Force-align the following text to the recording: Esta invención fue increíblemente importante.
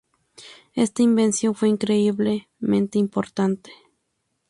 Esta 0.73 1.03
invención 1.03 1.53
fue 1.53 1.69
increíblemente 1.69 2.97
importante. 2.97 3.71